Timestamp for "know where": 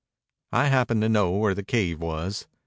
1.09-1.53